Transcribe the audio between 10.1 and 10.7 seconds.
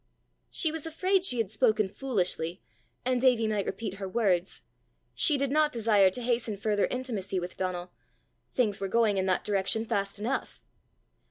enough!